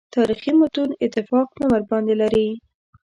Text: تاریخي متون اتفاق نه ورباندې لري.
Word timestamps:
تاریخي 0.15 0.51
متون 0.59 0.89
اتفاق 1.05 1.47
نه 1.59 1.65
ورباندې 1.71 2.13
لري. 2.21 2.47